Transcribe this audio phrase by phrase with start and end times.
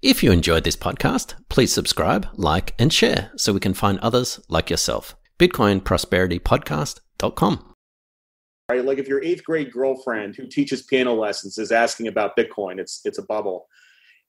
[0.00, 4.38] If you enjoyed this podcast, please subscribe, like, and share so we can find others
[4.48, 5.16] like yourself.
[5.40, 7.74] BitcoinProsperityPodcast.com.
[8.70, 12.78] Right, like if your eighth grade girlfriend who teaches piano lessons is asking about Bitcoin,
[12.78, 13.66] it's it's a bubble.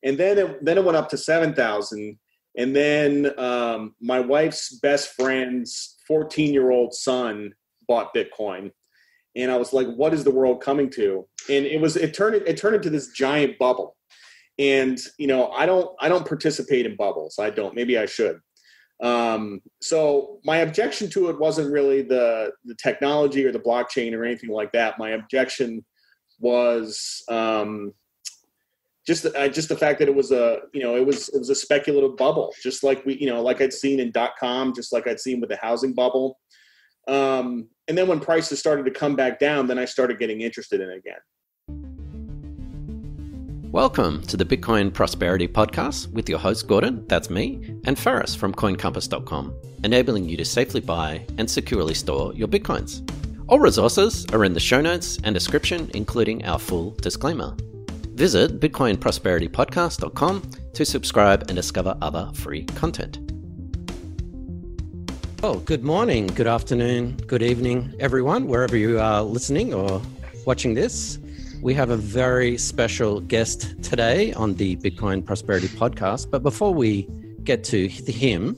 [0.01, 2.17] And then it, then it went up to seven thousand,
[2.57, 7.53] and then um, my wife's best friend's fourteen year old son
[7.87, 8.71] bought Bitcoin,
[9.35, 12.37] and I was like, "What is the world coming to?" And it was it turned
[12.37, 13.97] it turned into this giant bubble
[14.59, 17.39] and you know i don't i don't participate in bubbles.
[17.39, 18.39] I don't maybe i should.
[19.01, 24.25] Um, so my objection to it wasn't really the the technology or the blockchain or
[24.25, 24.99] anything like that.
[24.99, 25.85] My objection
[26.39, 27.93] was um,
[29.07, 31.49] just uh, just the fact that it was a you know it was it was
[31.49, 34.93] a speculative bubble just like we you know like i'd seen in dot com just
[34.93, 36.37] like i'd seen with the housing bubble.
[37.07, 40.79] Um, and then when prices started to come back down then i started getting interested
[40.79, 41.17] in it again
[43.71, 48.51] Welcome to the Bitcoin Prosperity Podcast with your host, Gordon, that's me, and Faris from
[48.51, 49.53] CoinCompass.com,
[49.83, 53.07] enabling you to safely buy and securely store your Bitcoins.
[53.47, 57.55] All resources are in the show notes and description, including our full disclaimer.
[58.15, 63.19] Visit BitcoinProsperityPodcast.com to subscribe and discover other free content.
[65.43, 70.01] Oh, good morning, good afternoon, good evening, everyone, wherever you are listening or
[70.47, 71.19] watching this.
[71.61, 76.31] We have a very special guest today on the Bitcoin Prosperity Podcast.
[76.31, 77.09] But before we
[77.43, 78.55] get to him,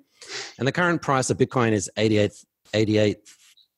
[0.57, 2.31] And the current price of Bitcoin is 88,
[2.73, 3.17] 88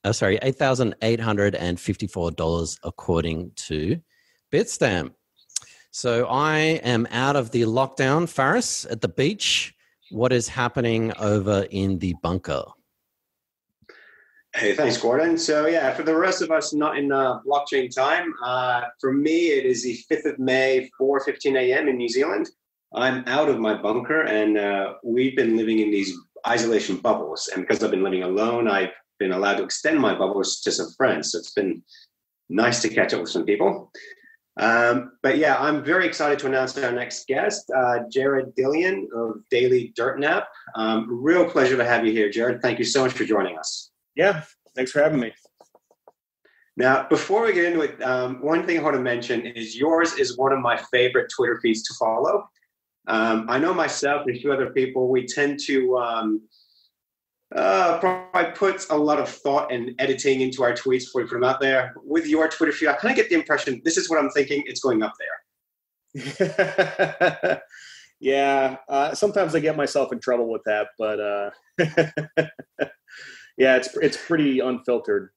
[0.04, 4.00] uh, sorry, $8,854 according to
[4.52, 5.10] Bitstamp.
[5.90, 9.74] So I am out of the lockdown, Faris, at the beach.
[10.10, 12.64] What is happening over in the bunker?
[14.54, 15.36] Hey, thanks, Gordon.
[15.36, 19.48] So yeah, for the rest of us not in uh, blockchain time, uh, for me
[19.48, 21.88] it is the 5th of May, 4:15 a.m.
[21.88, 22.48] in New Zealand.
[22.94, 27.50] I'm out of my bunker, and uh, we've been living in these isolation bubbles.
[27.52, 30.90] And because I've been living alone, I've been allowed to extend my bubbles to some
[30.96, 31.32] friends.
[31.32, 31.82] So it's been
[32.48, 33.92] nice to catch up with some people.
[34.58, 39.36] Um, but yeah, I'm very excited to announce our next guest, uh, Jared Dillian of
[39.50, 40.48] Daily Dirt Nap.
[40.74, 42.60] Um, real pleasure to have you here, Jared.
[42.60, 43.90] Thank you so much for joining us.
[44.16, 44.42] Yeah,
[44.74, 45.32] thanks for having me.
[46.76, 50.14] Now, before we get into it, um, one thing I want to mention is yours
[50.14, 52.48] is one of my favorite Twitter feeds to follow.
[53.08, 56.42] Um, I know myself and a few other people, we tend to um,
[57.54, 61.36] uh, probably puts a lot of thought and editing into our tweets before we put
[61.36, 61.94] them out there.
[62.04, 64.62] With your Twitter feed, I kind of get the impression this is what I'm thinking.
[64.66, 65.28] It's going up there.
[68.20, 71.50] yeah, uh, sometimes I get myself in trouble with that, but uh,
[73.56, 75.30] yeah, it's it's pretty unfiltered.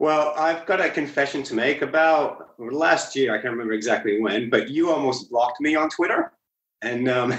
[0.00, 3.34] Well, I've got a confession to make about last year.
[3.34, 6.32] I can't remember exactly when, but you almost blocked me on Twitter.
[6.82, 7.34] And um,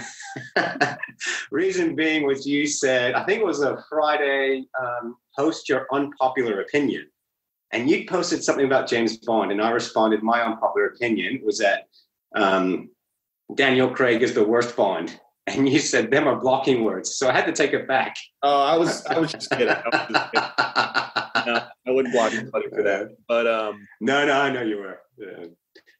[1.51, 6.61] reason being was you said, I think it was a Friday, um, post your unpopular
[6.61, 7.07] opinion.
[7.71, 11.83] And you posted something about James Bond, and I responded, my unpopular opinion was that
[12.35, 12.89] um,
[13.55, 15.19] Daniel Craig is the worst Bond.
[15.47, 18.15] And you said them are blocking words, so I had to take it back.
[18.43, 19.69] Oh, I was I was just kidding.
[19.69, 20.49] I, just kidding.
[21.53, 23.15] no, I wouldn't block anybody for that.
[23.27, 24.99] But um, no, no, I know you were.
[25.17, 25.45] Yeah.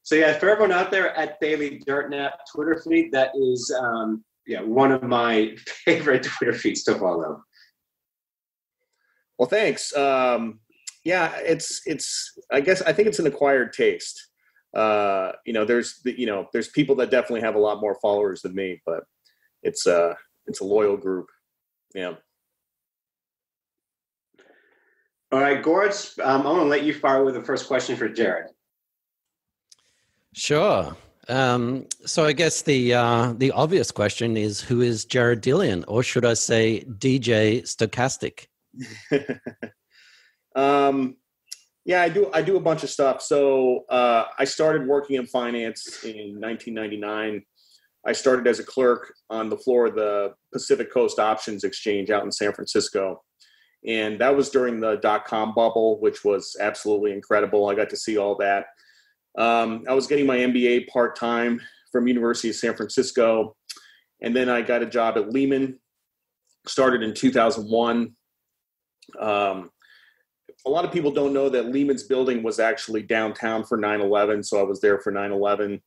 [0.09, 4.23] So yeah, for everyone out there at Daily Dirt Nap Twitter feed, that is um,
[4.47, 5.55] yeah one of my
[5.85, 7.43] favorite Twitter feeds to follow.
[9.37, 9.95] Well, thanks.
[9.95, 10.61] Um,
[11.03, 12.35] yeah, it's it's.
[12.51, 14.19] I guess I think it's an acquired taste.
[14.75, 18.41] Uh, you know, there's you know there's people that definitely have a lot more followers
[18.41, 19.03] than me, but
[19.61, 20.15] it's uh
[20.47, 21.27] it's a loyal group.
[21.93, 22.15] Yeah.
[25.31, 28.09] All right, Gorge, um, I want to let you fire with the first question for
[28.09, 28.47] Jared.
[30.33, 30.95] Sure.
[31.27, 36.01] Um, so I guess the uh, the obvious question is who is Jared Dillian, or
[36.01, 38.47] should I say DJ Stochastic?
[40.55, 41.17] um,
[41.85, 42.29] yeah, I do.
[42.33, 43.21] I do a bunch of stuff.
[43.21, 47.43] So uh, I started working in finance in 1999.
[48.05, 52.23] I started as a clerk on the floor of the Pacific Coast Options Exchange out
[52.23, 53.23] in San Francisco.
[53.85, 57.69] And that was during the dot com bubble, which was absolutely incredible.
[57.69, 58.65] I got to see all that.
[59.37, 61.61] Um, I was getting my MBA part time
[61.91, 63.55] from University of San Francisco,
[64.21, 65.79] and then I got a job at Lehman.
[66.67, 68.15] Started in 2001.
[69.19, 69.69] Um,
[70.65, 74.59] a lot of people don't know that Lehman's building was actually downtown for 9/11, so
[74.59, 75.81] I was there for 9/11.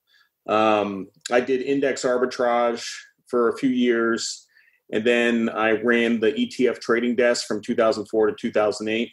[0.49, 2.89] Um, I did index arbitrage
[3.29, 4.47] for a few years,
[4.95, 9.11] And then I ran the ETF trading desk from 2004 to 2008.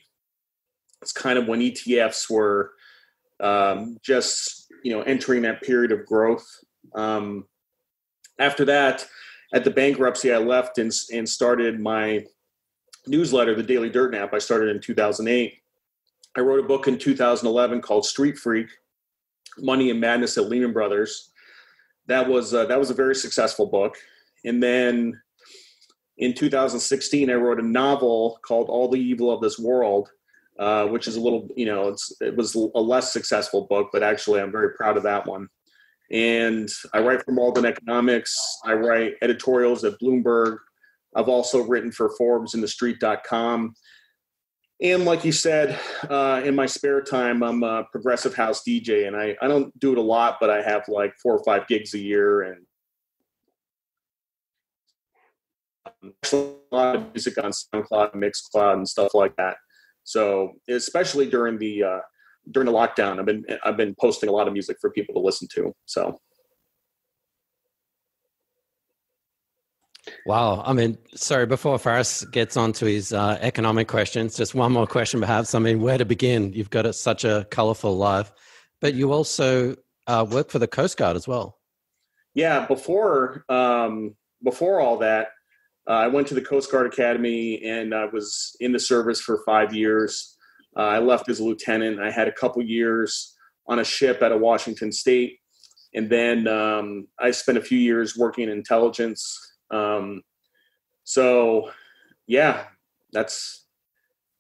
[1.02, 2.74] It's kind of when ETFs were
[3.40, 6.46] um, just you know entering that period of growth.
[6.96, 7.46] Um,
[8.40, 9.06] after that,
[9.54, 12.26] at the bankruptcy, I left and, and started my
[13.08, 14.34] newsletter, the Daily Dirt Nap.
[14.34, 15.54] I started in 2008.
[16.38, 18.68] I wrote a book in 2011 called Street Freak:
[19.58, 21.32] Money and Madness at Lehman Brothers.
[22.08, 23.98] That was uh, that was a very successful book.
[24.46, 25.20] And then
[26.18, 30.10] in 2016, I wrote a novel called All the Evil of This World,
[30.60, 34.42] uh, which is a little, you know, it was a less successful book, but actually
[34.42, 35.48] I'm very proud of that one.
[36.12, 38.36] And I write for Mauldin Economics.
[38.66, 40.58] I write editorials at Bloomberg.
[41.16, 43.74] I've also written for Forbes and TheStreet.com.
[44.82, 45.80] And like you said,
[46.10, 49.92] uh, in my spare time, I'm a progressive house DJ, and I, I don't do
[49.92, 52.66] it a lot, but I have like four or five gigs a year, and
[56.32, 59.58] a lot of music on SoundCloud, Mixcloud, and stuff like that.
[60.10, 62.00] So especially during the uh,
[62.50, 65.22] during the lockdown, I've been I've been posting a lot of music for people to
[65.22, 65.72] listen to.
[65.86, 66.18] So.
[70.26, 70.64] Wow.
[70.66, 74.88] I mean, sorry, before Faris gets on to his uh, economic questions, just one more
[74.88, 75.54] question perhaps.
[75.54, 76.54] I mean, where to begin?
[76.54, 78.32] You've got a, such a colorful life,
[78.82, 79.76] but you also
[80.08, 81.60] uh, work for the Coast Guard as well.
[82.34, 85.28] Yeah, before um, before all that,
[85.90, 89.42] uh, I went to the Coast Guard Academy and I was in the service for
[89.44, 90.38] five years.
[90.78, 92.00] Uh, I left as a lieutenant.
[92.00, 93.36] I had a couple years
[93.68, 95.40] on a ship at a Washington State,
[95.96, 99.56] and then um, I spent a few years working in intelligence.
[99.72, 100.22] Um,
[101.06, 101.72] so,
[102.28, 102.66] yeah,
[103.12, 103.66] that's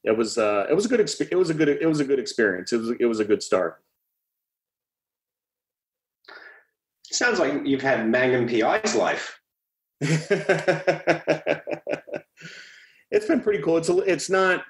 [0.03, 1.31] it was uh, it was a good experience.
[1.31, 2.71] It was a good it was a good experience.
[2.71, 3.81] It was it was a good start.
[7.05, 9.38] Sounds like you've had Magnum PI's life.
[13.11, 13.77] it's been pretty cool.
[13.77, 14.63] It's a, it's not,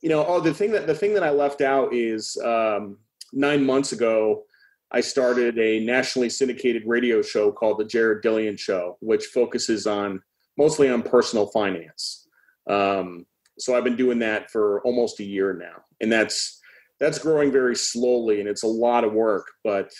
[0.00, 2.98] you know, oh, the thing that the thing that I left out is um,
[3.32, 4.44] nine months ago,
[4.92, 10.22] I started a nationally syndicated radio show called the Jared Dillian Show, which focuses on
[10.56, 12.28] mostly on personal finance.
[12.68, 13.26] Um,
[13.58, 16.60] so I've been doing that for almost a year now, and that's
[16.98, 19.90] that's growing very slowly, and it's a lot of work, but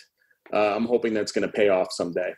[0.52, 2.32] uh, I'm hoping that's going to pay off someday.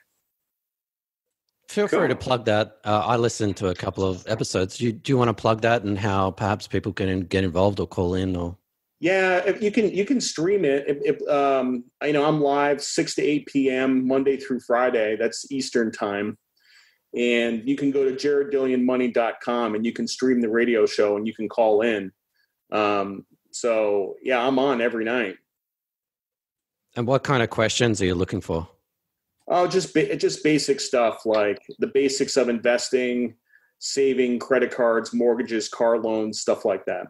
[1.69, 2.01] Feel cool.
[2.01, 2.79] free to plug that.
[2.85, 4.79] Uh, I listened to a couple of episodes.
[4.79, 7.81] Do you, do you want to plug that and how perhaps people can get involved
[7.81, 8.57] or call in or?
[9.01, 10.85] Yeah, you can you can stream it.
[10.87, 14.07] If, if, um, you know, I'm live six to eight p.m.
[14.07, 15.17] Monday through Friday.
[15.17, 16.39] That's Eastern time,
[17.13, 21.35] and you can go to jareddillianmoney.com and you can stream the radio show and you
[21.35, 22.13] can call in.
[22.71, 25.35] Um, so yeah, I'm on every night.
[26.95, 28.69] And what kind of questions are you looking for?
[29.55, 33.35] Oh, just ba- just basic stuff like the basics of investing,
[33.81, 37.09] saving, credit cards, mortgages, car loans, stuff like that.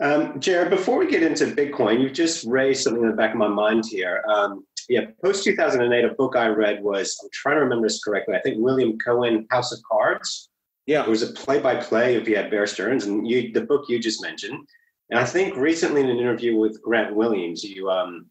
[0.00, 3.36] Um, Jared, before we get into Bitcoin, you've just raised something in the back of
[3.36, 4.24] my mind here.
[4.26, 8.34] Um, yeah, post 2008, a book I read was, I'm trying to remember this correctly,
[8.34, 10.48] I think William Cohan, House of Cards.
[10.86, 11.02] Yeah.
[11.02, 13.98] It was a play by play of yeah, Bear Stearns, and you, the book you
[13.98, 14.66] just mentioned.
[15.12, 18.30] And I think recently in an interview with Grant Williams, you um,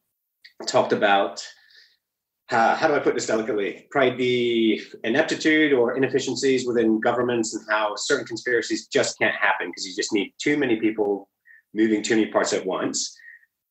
[0.66, 1.46] talked about
[2.50, 3.86] uh, how do I put this delicately?
[3.92, 9.86] Probably the ineptitude or inefficiencies within governments and how certain conspiracies just can't happen because
[9.86, 11.30] you just need too many people
[11.76, 13.16] moving too many parts at once.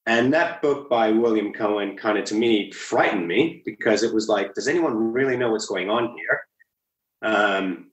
[0.07, 4.29] And that book by William Cohan kind of to me frightened me because it was
[4.29, 6.40] like, does anyone really know what's going on here?
[7.23, 7.90] Um,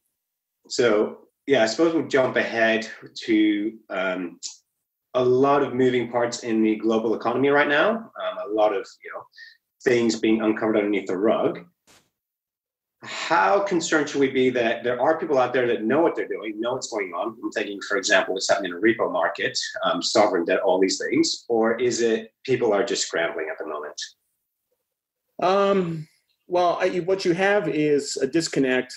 [0.69, 2.87] so yeah, I suppose we'll jump ahead
[3.23, 4.39] to um,
[5.17, 7.89] a lot of moving parts in the global economy right now.
[7.89, 9.23] Um, a lot of you know
[9.83, 11.65] things being uncovered underneath the rug.
[13.01, 16.27] How concerned should we be that there are people out there that know what they're
[16.27, 17.37] doing, know what's going on?
[17.43, 20.99] I'm thinking, for example, what's happening in the repo market, um, sovereign debt, all these
[20.99, 24.01] things, or is it people are just scrambling at the moment?
[25.41, 26.07] Um,
[26.47, 28.93] well, I, what you have is a disconnect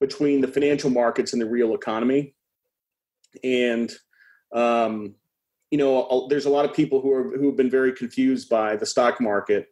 [0.00, 2.34] between the financial markets and the real economy,
[3.42, 3.92] and
[4.52, 5.16] um,
[5.74, 8.76] you know, there's a lot of people who are who have been very confused by
[8.76, 9.66] the stock market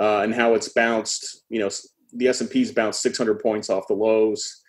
[0.00, 1.44] uh, and how it's bounced.
[1.48, 1.70] You know,
[2.12, 4.62] the S and P's bounced 600 points off the lows,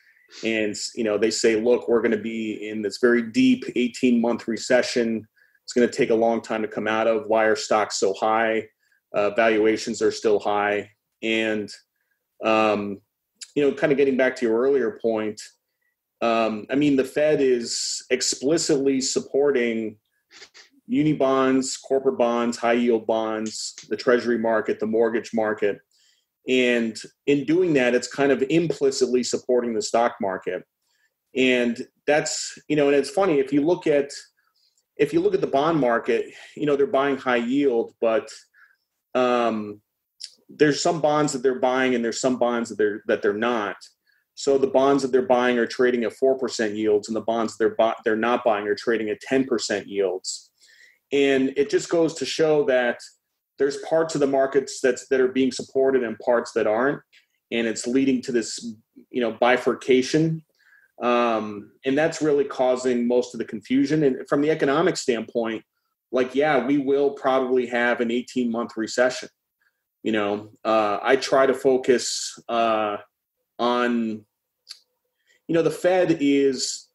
[0.44, 4.22] and you know they say, look, we're going to be in this very deep 18
[4.22, 5.28] month recession.
[5.64, 7.26] It's going to take a long time to come out of.
[7.26, 8.68] Why are stocks so high?
[9.12, 10.92] Uh, valuations are still high,
[11.24, 11.68] and
[12.44, 13.02] um,
[13.56, 15.42] you know, kind of getting back to your earlier point.
[16.22, 19.98] Um, I mean, the Fed is explicitly supporting
[20.88, 25.80] muni bonds, corporate bonds, high yield bonds, the treasury market, the mortgage market.
[26.48, 30.64] and in doing that it's kind of implicitly supporting the stock market.
[31.36, 34.12] And that's you know and it's funny if you look at
[34.98, 36.26] if you look at the bond market
[36.56, 38.30] you know they're buying high yield but
[39.16, 39.82] um,
[40.50, 43.78] there's some bonds that they're buying and there's some bonds that they're that they're not.
[44.36, 47.76] So the bonds that they're buying are trading at 4% yields and the bonds they're
[47.76, 50.52] bu- they're not buying are trading at 10% yields
[51.16, 53.00] and it just goes to show that
[53.58, 57.02] there's parts of the markets that's that are being supported and parts that aren't.
[57.52, 58.76] And it's leading to this
[59.10, 60.44] you know bifurcation.
[61.02, 64.04] Um, and that's really causing most of the confusion.
[64.04, 65.64] And from the economic standpoint
[66.12, 69.30] like yeah we will probably have an 18 month recession.
[70.04, 72.98] You know uh, i try to focus uh,
[73.58, 74.26] on
[75.48, 76.90] you know the fed is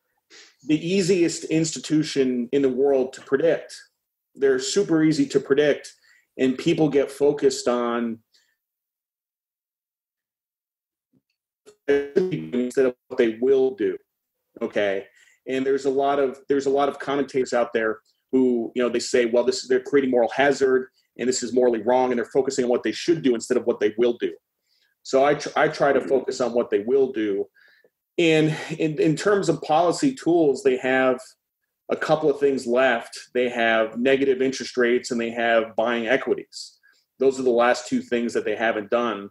[0.69, 3.75] the easiest institution in the world to predict
[4.35, 5.93] they're super easy to predict
[6.39, 8.19] and people get focused on
[11.89, 13.97] instead of what they will do
[14.63, 15.07] okay?
[15.49, 18.01] And there's a lot of there's a lot of commentators out there
[18.33, 21.53] who you know they say well this is they're creating moral hazard and this is
[21.53, 24.17] morally wrong and they're focusing on what they should do instead of what they will
[24.19, 24.33] do.
[25.03, 27.47] So i, tr- I try to focus on what they will do.
[28.19, 31.19] And in, in terms of policy tools they have
[31.91, 33.19] a couple of things left.
[33.35, 36.79] They have negative interest rates and they have buying equities.
[37.19, 39.29] Those are the last two things that they haven't done.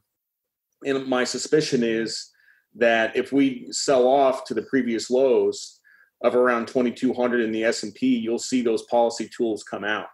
[0.86, 2.30] And my suspicion is
[2.76, 5.80] that if we sell off to the previous lows
[6.24, 10.08] of around 2200 in the S&P, you'll see those policy tools come out.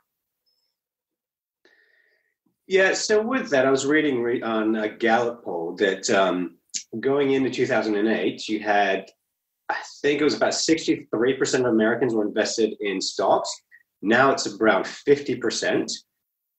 [2.67, 6.57] Yeah, so with that, I was reading on a Gallup poll that um,
[6.99, 9.05] going into 2008, you had
[9.69, 13.49] I think it was about 63% of Americans were invested in stocks.
[14.01, 15.91] Now it's around 50%.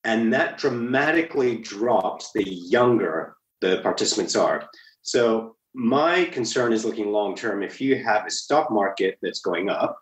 [0.04, 4.68] And that dramatically dropped the younger the participants are.
[5.02, 7.62] So my concern is looking long term.
[7.62, 9.98] If you have a stock market that's going up,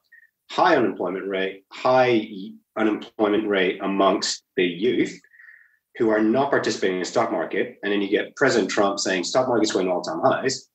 [0.51, 2.29] high unemployment rate, high
[2.77, 5.19] unemployment rate amongst the youth
[5.97, 9.25] who are not participating in the stock market, and then you get President Trump saying
[9.25, 10.69] stock market's going all time highs,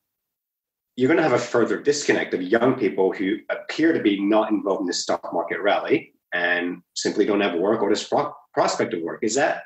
[0.99, 4.51] you're going to have a further disconnect of young people who appear to be not
[4.51, 8.11] involved in the stock market rally and simply don't have work or this
[8.53, 9.23] prospect of work.
[9.23, 9.63] Is that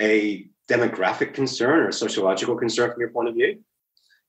[0.00, 3.62] a demographic concern or a sociological concern from your point of view?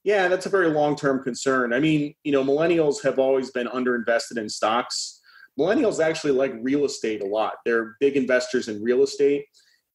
[0.04, 1.72] Yeah, that's a very long term concern.
[1.72, 5.22] I mean, you know, millennials have always been underinvested in stocks.
[5.58, 7.54] Millennials actually like real estate a lot.
[7.66, 9.46] They're big investors in real estate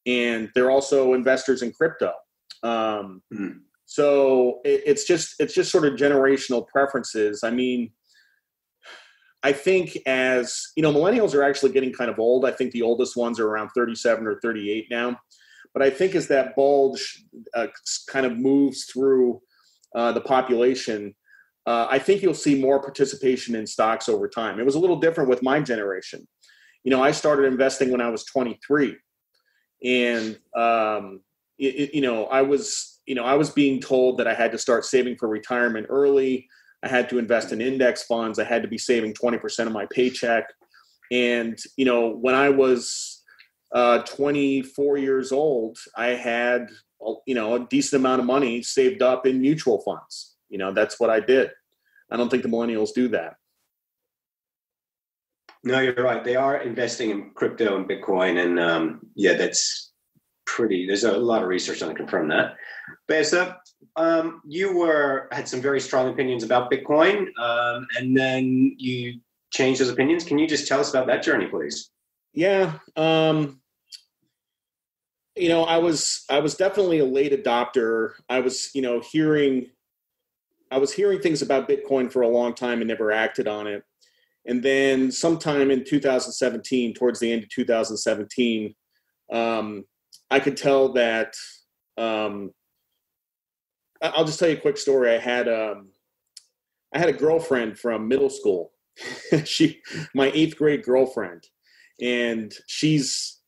[0.06, 2.14] and they're also investors in crypto.
[2.62, 3.58] Um, mm-hmm.
[3.86, 7.42] So it, it's just it's just sort of generational preferences.
[7.44, 7.90] I mean,
[9.42, 12.44] I think as you know, millennials are actually getting kind of old.
[12.44, 15.18] I think the oldest ones are around 37 or 38 now.
[15.74, 17.24] But I think as that bulge
[17.54, 17.66] uh,
[18.08, 19.40] kind of moves through
[19.94, 21.14] uh, the population,
[21.66, 24.60] uh, I think you'll see more participation in stocks over time.
[24.60, 26.26] It was a little different with my generation.
[26.84, 28.96] You know, I started investing when I was 23,
[29.84, 31.20] and um,
[31.58, 34.58] it, you know, I was you know, I was being told that I had to
[34.58, 36.48] start saving for retirement early.
[36.82, 38.38] I had to invest in index funds.
[38.38, 40.44] I had to be saving 20% of my paycheck.
[41.10, 43.22] And, you know, when I was
[43.74, 46.68] uh, 24 years old, I had,
[47.26, 50.36] you know, a decent amount of money saved up in mutual funds.
[50.48, 51.50] You know, that's what I did.
[52.10, 53.34] I don't think the millennials do that.
[55.64, 56.22] No, you're right.
[56.22, 58.44] They are investing in crypto and Bitcoin.
[58.44, 59.92] And um, yeah, that's
[60.44, 62.56] pretty, there's a lot of research on to confirm that.
[63.08, 63.58] Besa,
[63.96, 69.20] um, you were had some very strong opinions about Bitcoin, um, and then you
[69.52, 70.24] changed those opinions.
[70.24, 71.90] Can you just tell us about that journey, please?
[72.32, 73.60] Yeah, um,
[75.36, 78.12] you know, I was I was definitely a late adopter.
[78.28, 79.70] I was, you know, hearing
[80.70, 83.84] I was hearing things about Bitcoin for a long time and never acted on it.
[84.46, 88.74] And then sometime in 2017, towards the end of 2017,
[89.32, 89.84] um,
[90.30, 91.34] I could tell that
[91.96, 92.50] um,
[94.04, 95.10] I'll just tell you a quick story.
[95.14, 95.88] I had um,
[96.94, 98.72] I had a girlfriend from middle school.
[99.44, 99.80] she,
[100.14, 101.44] my eighth grade girlfriend,
[102.00, 103.40] and she's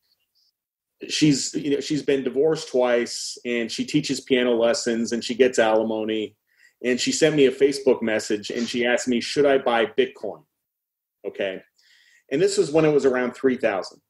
[1.08, 5.58] she's you know she's been divorced twice, and she teaches piano lessons, and she gets
[5.58, 6.36] alimony.
[6.84, 10.44] And she sent me a Facebook message, and she asked me, "Should I buy Bitcoin?"
[11.26, 11.60] Okay,
[12.30, 14.00] and this was when it was around three thousand,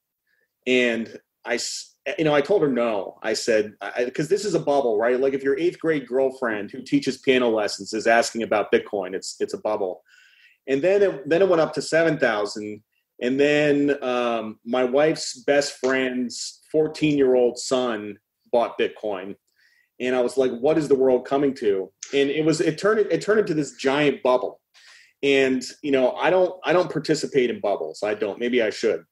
[0.67, 1.59] and I
[2.19, 3.19] you know, I told her no.
[3.23, 5.19] I said because this is a bubble, right?
[5.19, 9.37] Like if your eighth grade girlfriend who teaches piano lessons is asking about Bitcoin, it's
[9.41, 10.03] it's a bubble.
[10.69, 12.83] And then it, then it went up to seven thousand,
[13.21, 18.19] and then um, my wife's best friend's fourteen year old son
[18.53, 19.35] bought Bitcoin,
[20.01, 23.01] and I was like, "What is the world coming to?" And it was it turned
[23.01, 24.61] it turned into this giant bubble.
[25.23, 28.03] And you know, I don't I don't participate in bubbles.
[28.05, 28.39] I don't.
[28.39, 29.05] Maybe I should.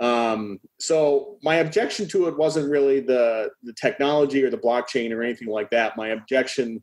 [0.00, 5.22] Um, so my objection to it wasn't really the the technology or the blockchain or
[5.22, 5.96] anything like that.
[5.98, 6.82] My objection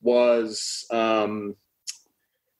[0.00, 1.56] was um,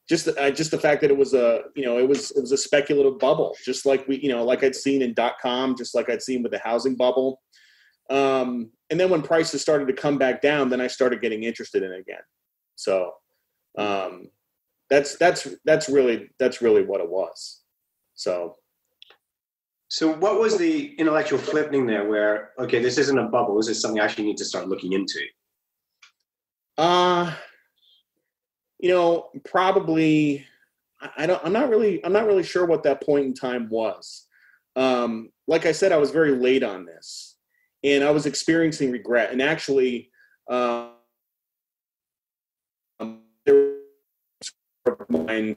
[0.06, 2.40] just the, uh, just the fact that it was a you know it was it
[2.42, 5.74] was a speculative bubble, just like we you know like I'd seen in dot com,
[5.74, 7.40] just like I'd seen with the housing bubble.
[8.10, 11.82] Um, and then when prices started to come back down, then I started getting interested
[11.82, 12.20] in it again.
[12.76, 13.10] So
[13.78, 14.28] um,
[14.90, 17.62] that's that's that's really that's really what it was.
[18.14, 18.56] So.
[19.94, 22.08] So what was the intellectual flipping there?
[22.08, 23.56] Where okay, this isn't a bubble.
[23.56, 25.20] This is something I actually need to start looking into.
[26.76, 27.32] Uh
[28.80, 30.44] you know, probably
[31.16, 34.26] I don't I'm not really I'm not really sure what that point in time was.
[34.74, 37.36] Um, like I said, I was very late on this
[37.84, 39.30] and I was experiencing regret.
[39.30, 40.10] And actually,
[40.50, 40.90] um,
[43.46, 45.56] there was a friend of mine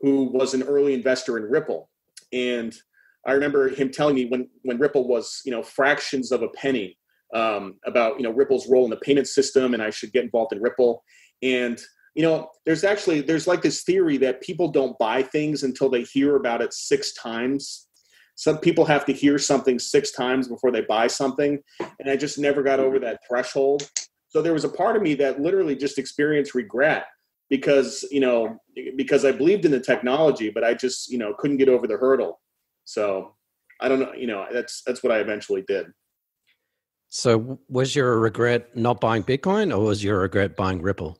[0.00, 1.88] who was an early investor in Ripple,
[2.34, 2.78] and
[3.26, 6.98] I remember him telling me when when Ripple was you know fractions of a penny
[7.34, 10.52] um, about you know Ripple's role in the payment system, and I should get involved
[10.52, 11.02] in Ripple.
[11.42, 11.80] And
[12.14, 16.02] you know, there's actually there's like this theory that people don't buy things until they
[16.02, 17.88] hear about it six times.
[18.34, 21.58] Some people have to hear something six times before they buy something
[22.00, 23.88] and i just never got over that threshold.
[24.28, 27.04] So there was a part of me that literally just experienced regret
[27.50, 28.56] because you know
[28.96, 31.98] because i believed in the technology but i just you know couldn't get over the
[31.98, 32.40] hurdle
[32.84, 33.34] so
[33.80, 35.86] i don't know you know that's that's what i eventually did.
[37.14, 41.18] So was your regret not buying bitcoin or was your regret buying ripple?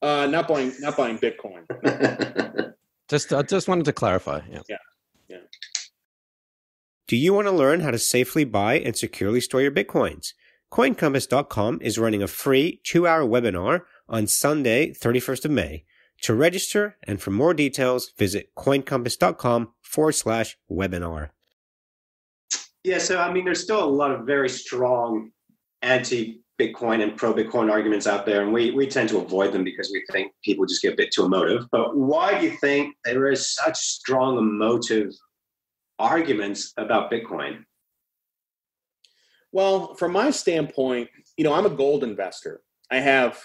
[0.00, 1.64] Uh not buying not buying bitcoin.
[3.10, 4.62] Just i just wanted to clarify yeah.
[4.68, 4.78] Yeah
[5.28, 5.38] yeah.
[7.06, 10.32] Do you want to learn how to safely buy and securely store your Bitcoins?
[10.72, 15.84] CoinCompass.com is running a free two hour webinar on Sunday, 31st of May.
[16.24, 21.28] To register and for more details, visit coincompass.com forward slash webinar.
[22.82, 25.32] Yeah, so I mean, there's still a lot of very strong
[25.82, 29.64] anti Bitcoin and pro Bitcoin arguments out there, and we, we tend to avoid them
[29.64, 31.66] because we think people just get a bit too emotive.
[31.70, 35.12] But why do you think there is such strong emotive
[35.98, 37.64] arguments about Bitcoin?
[39.52, 42.62] Well, from my standpoint, you know, I'm a gold investor.
[42.90, 43.38] I have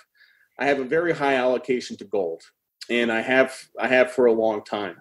[0.57, 2.41] I have a very high allocation to gold,
[2.89, 4.97] and I have I have for a long time.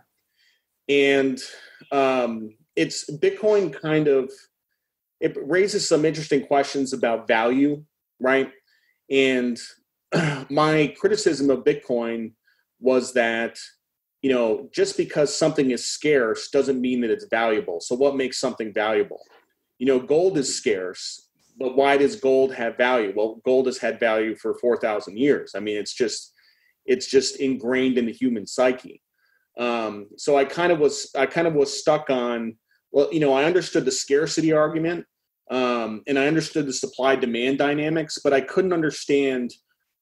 [0.88, 1.40] And
[1.92, 4.30] um, it's Bitcoin kind of
[5.20, 7.84] it raises some interesting questions about value,
[8.20, 8.50] right?
[9.10, 9.58] And
[10.50, 12.32] my criticism of Bitcoin
[12.80, 13.58] was that
[14.22, 17.80] you know, just because something is scarce doesn't mean that it's valuable.
[17.80, 19.20] So, what makes something valuable?
[19.78, 23.12] You know, gold is scarce, but why does gold have value?
[23.14, 25.52] Well, gold has had value for 4,000 years.
[25.54, 26.32] I mean, it's just,
[26.88, 29.02] it's just ingrained in the human psyche.
[29.58, 32.56] Um, so I kind of was, I kind of was stuck on,
[32.90, 35.04] well, you know, I understood the scarcity argument,
[35.50, 39.52] um, and I understood the supply demand dynamics, but I couldn't understand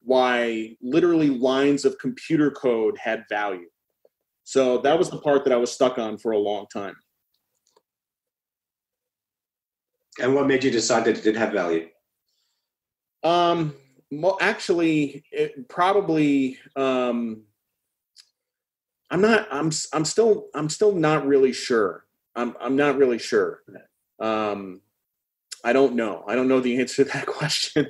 [0.01, 3.67] why literally lines of computer code had value.
[4.43, 6.95] So that was the part that I was stuck on for a long time.
[10.19, 11.89] And what made you decide that it did have value?
[13.23, 13.75] Um,
[14.11, 15.23] well, actually,
[15.67, 16.57] probably.
[16.75, 17.43] Um,
[19.09, 19.47] I'm not.
[19.51, 19.71] I'm.
[19.93, 20.47] I'm still.
[20.53, 22.05] I'm still not really sure.
[22.35, 22.55] I'm.
[22.59, 23.63] I'm not really sure.
[24.19, 24.81] Um,
[25.63, 26.23] I don't know.
[26.27, 27.87] I don't know the answer to that question.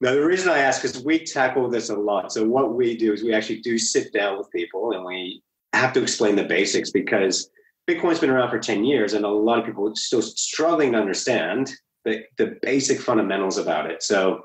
[0.00, 2.32] Now, the reason I ask is we tackle this a lot.
[2.32, 5.92] So, what we do is we actually do sit down with people and we have
[5.94, 7.50] to explain the basics because
[7.88, 10.98] Bitcoin's been around for 10 years and a lot of people are still struggling to
[10.98, 11.70] understand
[12.04, 14.02] the, the basic fundamentals about it.
[14.02, 14.42] So,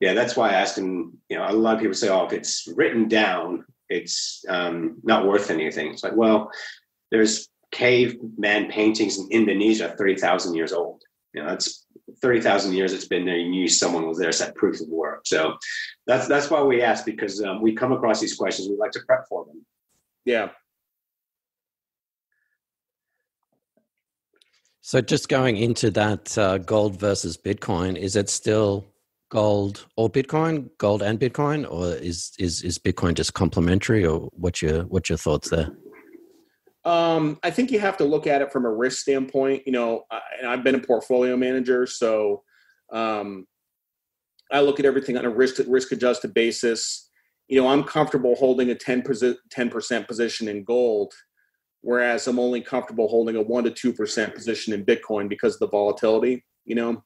[0.00, 1.18] yeah, that's why I asked him.
[1.28, 5.26] You know, a lot of people say, oh, if it's written down, it's um, not
[5.26, 5.92] worth anything.
[5.92, 6.50] It's like, well,
[7.10, 11.02] there's caveman paintings in Indonesia, 30,000 years old.
[11.32, 11.86] You know, that's
[12.22, 15.26] 30,000 years it's been there, you knew someone was there, set proof of work.
[15.26, 15.56] So
[16.06, 19.00] that's that's why we ask because um, we come across these questions, we like to
[19.06, 19.64] prep for them.
[20.24, 20.50] Yeah.
[24.86, 28.86] So just going into that uh, gold versus Bitcoin, is it still
[29.30, 34.62] gold or Bitcoin, gold and Bitcoin, or is is is Bitcoin just complementary, or what's
[34.62, 35.72] your what's your thoughts there?
[36.84, 39.64] Um, I think you have to look at it from a risk standpoint.
[39.66, 42.44] You know, I, I've been a portfolio manager, so
[42.92, 43.48] um,
[44.52, 47.10] I look at everything on a risk risk adjusted basis.
[47.48, 51.12] You know, I'm comfortable holding a 10 percent position in gold,
[51.86, 55.60] whereas I'm only comfortable holding a one to two percent position in Bitcoin because of
[55.60, 56.44] the volatility.
[56.64, 57.04] You know,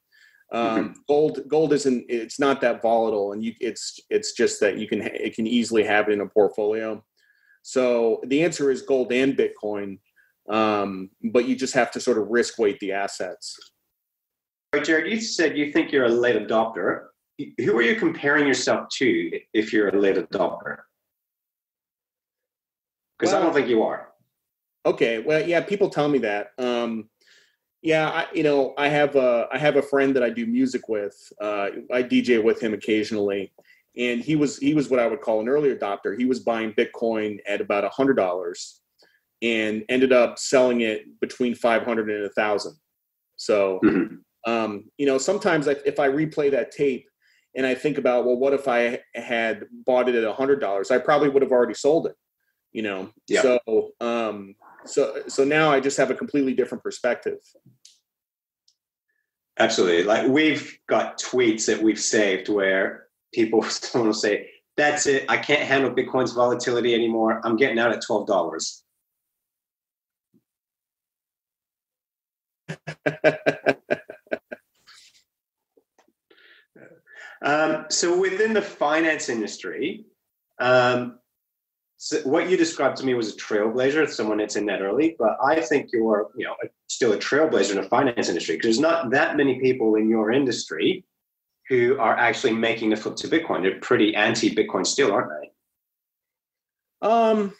[0.51, 0.93] Um, mm-hmm.
[1.07, 5.01] Gold gold isn't it's not that volatile, and you it's it's just that you can
[5.01, 7.03] it can easily have it in a portfolio.
[7.61, 9.99] So the answer is gold and Bitcoin,
[10.49, 13.57] um, but you just have to sort of risk weight the assets.
[14.73, 17.07] Right, Jared, you said you think you're a late adopter.
[17.59, 20.77] Who are you comparing yourself to if you're a late adopter?
[23.17, 24.10] Because well, I don't think you are.
[24.85, 26.51] Okay, well, yeah, people tell me that.
[26.57, 27.09] Um,
[27.81, 30.87] yeah, I, you know, I have a I have a friend that I do music
[30.87, 31.15] with.
[31.41, 33.51] Uh, I DJ with him occasionally,
[33.97, 36.17] and he was he was what I would call an early adopter.
[36.17, 38.81] He was buying Bitcoin at about a hundred dollars,
[39.41, 42.75] and ended up selling it between five hundred and a thousand.
[43.37, 44.51] So, mm-hmm.
[44.51, 47.07] um, you know, sometimes I, if I replay that tape
[47.55, 50.91] and I think about, well, what if I had bought it at a hundred dollars?
[50.91, 52.15] I probably would have already sold it.
[52.71, 53.41] You know, yeah.
[53.41, 57.39] so um, so so now I just have a completely different perspective.
[59.59, 60.03] Absolutely.
[60.03, 65.37] Like we've got tweets that we've saved where people someone will say, That's it, I
[65.37, 67.41] can't handle Bitcoin's volatility anymore.
[67.43, 68.83] I'm getting out at twelve dollars.
[77.43, 80.05] um, so within the finance industry,
[80.59, 81.19] um,
[82.03, 85.37] so what you described to me was a trailblazer, someone that's in that early, but
[85.45, 86.55] I think you're, you know,
[86.87, 90.31] still a trailblazer in the finance industry because there's not that many people in your
[90.31, 91.05] industry
[91.69, 93.61] who are actually making the flip to Bitcoin.
[93.61, 97.07] They're pretty anti-Bitcoin still, aren't they?
[97.07, 97.53] Um,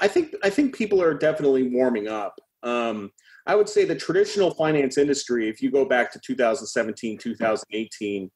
[0.00, 2.36] I think I think people are definitely warming up.
[2.62, 3.10] Um,
[3.48, 8.30] I would say the traditional finance industry, if you go back to 2017, 2018,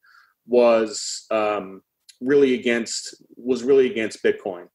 [0.44, 1.82] was um,
[2.20, 4.66] really against was really against Bitcoin.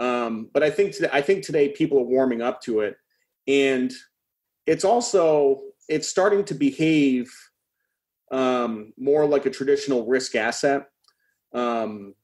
[0.00, 2.96] Um, but I think today, I think today people are warming up to it,
[3.46, 3.92] and
[4.66, 7.30] it's also it's starting to behave
[8.32, 10.86] um, more like a traditional risk asset.
[11.52, 12.14] Um,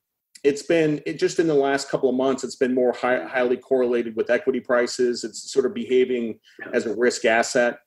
[0.43, 3.59] it's been it just in the last couple of months it's been more high, highly
[3.59, 5.23] correlated with equity prices.
[5.23, 6.39] It's sort of behaving
[6.73, 7.79] as a risk asset.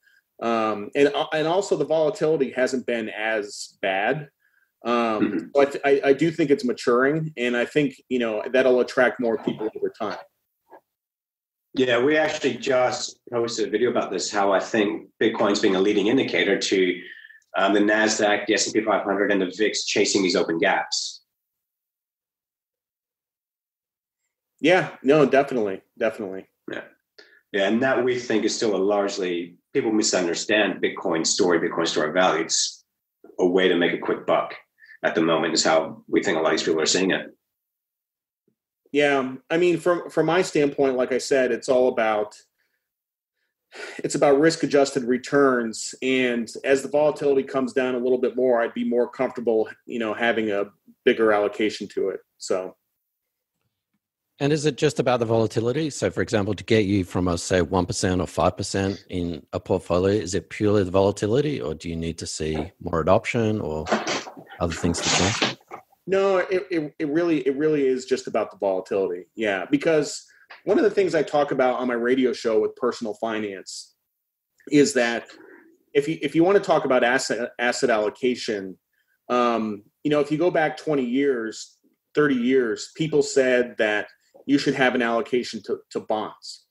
[0.41, 4.29] Um, and and also the volatility hasn't been as bad
[4.85, 5.37] um, mm-hmm.
[5.53, 9.37] but I, I do think it's maturing, and I think you know that'll attract more
[9.37, 10.17] people over time.
[11.75, 14.31] Yeah, we actually just posted a video about this.
[14.31, 17.01] How I think Bitcoin's being a leading indicator to
[17.57, 21.23] um, the Nasdaq, the S and P 500, and the VIX chasing these open gaps.
[24.61, 26.47] Yeah, no, definitely, definitely.
[26.71, 26.83] Yeah,
[27.51, 32.13] yeah, and that we think is still a largely people misunderstand Bitcoin story, Bitcoin story
[32.13, 32.45] value.
[32.45, 32.85] It's
[33.39, 34.55] a way to make a quick buck
[35.03, 37.33] at the moment is how we think a lot of these people are seeing it.
[38.91, 42.35] Yeah, I mean, from from my standpoint, like I said, it's all about
[43.99, 48.61] it's about risk adjusted returns, and as the volatility comes down a little bit more,
[48.61, 50.65] I'd be more comfortable, you know, having a
[51.05, 52.19] bigger allocation to it.
[52.37, 52.75] So.
[54.41, 55.89] And is it just about the volatility?
[55.89, 59.45] So, for example, to get you from a say one percent or five percent in
[59.53, 63.59] a portfolio, is it purely the volatility, or do you need to see more adoption
[63.59, 63.85] or
[64.59, 65.57] other things to change?
[66.07, 69.25] No, it, it, it really it really is just about the volatility.
[69.35, 70.25] Yeah, because
[70.65, 73.93] one of the things I talk about on my radio show with personal finance
[74.71, 75.27] is that
[75.93, 78.77] if you if you want to talk about asset asset allocation,
[79.29, 81.77] um, you know, if you go back 20 years,
[82.15, 84.07] 30 years, people said that
[84.45, 86.65] you should have an allocation to, to bonds.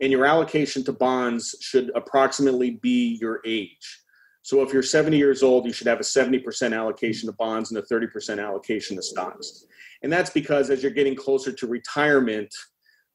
[0.00, 4.03] And your allocation to bonds should approximately be your age.
[4.44, 7.78] So if you're 70 years old, you should have a 70% allocation to bonds and
[7.78, 9.64] a 30% allocation to stocks.
[10.02, 12.54] And that's because as you're getting closer to retirement,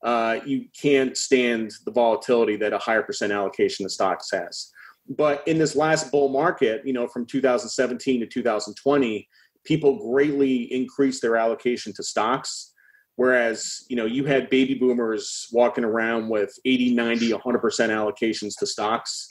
[0.04, 4.72] uh, you can't stand the volatility that a higher percent allocation to stocks has.
[5.08, 9.30] But in this last bull market, you know, from 2017 to 2020,
[9.64, 12.74] people greatly increased their allocation to stocks.
[13.18, 18.66] Whereas, you know, you had baby boomers walking around with 80, 90, 100% allocations to
[18.66, 19.30] stocks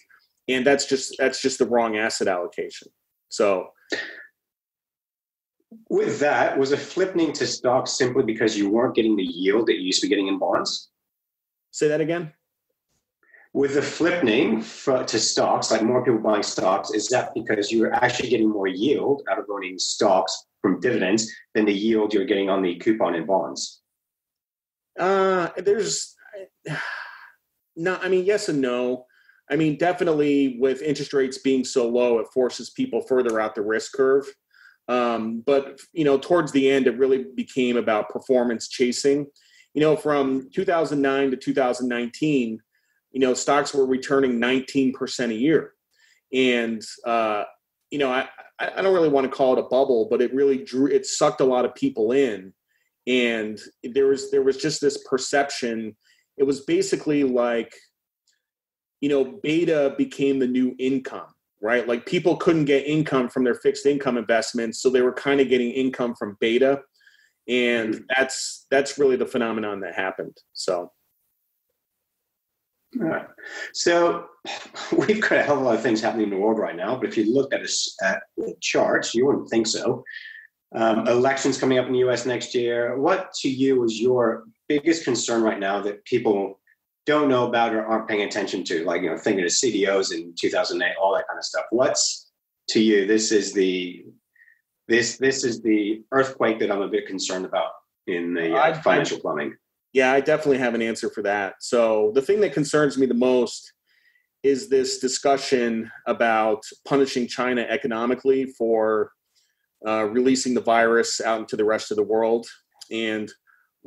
[0.49, 2.89] and that's just that's just the wrong asset allocation.
[3.29, 3.69] So
[5.91, 9.75] with that, was it flipping to stocks simply because you weren't getting the yield that
[9.75, 10.91] you used to be getting in bonds?
[11.71, 12.33] Say that again.
[13.53, 18.29] With the flipping to stocks, like more people buying stocks, is that because you're actually
[18.29, 22.63] getting more yield out of owning stocks from dividends than the yield you're getting on
[22.63, 23.81] the coupon in bonds?
[24.99, 26.15] Uh, there's
[27.77, 29.07] no, I mean, yes and no.
[29.51, 33.63] I mean, definitely with interest rates being so low, it forces people further out the
[33.63, 34.27] risk curve.
[34.89, 39.27] Um, but you know, towards the end, it really became about performance chasing.
[39.75, 42.59] You know, from 2009 to 2019,
[43.13, 45.75] you know, stocks were returning 19% a year,
[46.33, 47.45] and uh,
[47.91, 50.65] you know, I, I, don't really want to call it a bubble, but it really
[50.65, 52.53] drew it sucked a lot of people in,
[53.07, 55.97] and there was there was just this perception.
[56.39, 57.75] It was basically like,
[59.01, 61.87] you know, beta became the new income, right?
[61.87, 65.49] Like people couldn't get income from their fixed income investments, so they were kind of
[65.49, 66.81] getting income from beta,
[67.49, 68.05] and mm-hmm.
[68.17, 70.37] that's that's really the phenomenon that happened.
[70.53, 70.93] So.
[72.99, 73.27] All right.
[73.75, 74.25] So
[74.97, 76.97] we've got a hell of a lot of things happening in the world right now,
[76.97, 77.69] but if you look at, a,
[78.03, 80.03] at the charts, you wouldn't think so.
[80.75, 82.99] Um, elections coming up in the US next year.
[82.99, 86.61] What to you is your biggest concern right now that people
[87.09, 88.85] don't know about or aren't paying attention to?
[88.85, 91.65] Like, you know, thinking of CDOs in 2008, all that kind of stuff.
[91.71, 92.31] What's
[92.69, 94.05] to you, this is the
[94.89, 97.73] this this is the earthquake that I'm a bit concerned about
[98.07, 99.57] in the uh, financial plumbing.
[99.95, 101.55] Yeah, I definitely have an answer for that.
[101.61, 103.73] So the thing that concerns me the most
[104.43, 109.13] is this discussion about punishing China economically for
[109.87, 112.47] uh, releasing the virus out into the rest of the world.
[112.93, 113.33] And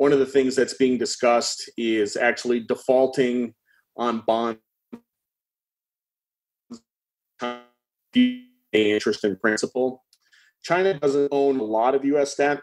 [0.02, 3.54] one of the things that's being discussed is actually defaulting
[3.96, 4.58] on bond
[8.74, 10.04] interest in principal.
[10.64, 12.34] China doesn't own a lot of U.S.
[12.34, 12.62] debt.